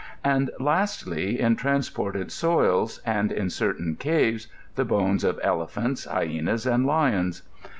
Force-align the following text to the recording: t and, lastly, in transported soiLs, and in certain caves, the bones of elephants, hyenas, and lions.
t 0.01 0.17
and, 0.31 0.49
lastly, 0.59 1.39
in 1.39 1.55
transported 1.55 2.29
soiLs, 2.29 2.99
and 3.05 3.31
in 3.31 3.51
certain 3.51 3.95
caves, 3.95 4.47
the 4.73 4.83
bones 4.83 5.23
of 5.23 5.39
elephants, 5.43 6.05
hyenas, 6.05 6.65
and 6.65 6.87
lions. 6.87 7.43